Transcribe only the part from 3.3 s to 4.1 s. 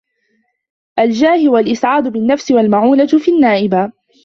النَّائِبَةِ